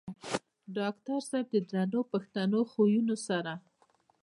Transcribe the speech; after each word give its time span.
ډاکټر 0.77 1.19
صېب 1.29 1.45
د 1.51 1.55
درنو 1.69 2.01
پښتنو 2.11 2.59
خويونو 2.71 3.15
سره 3.27 3.51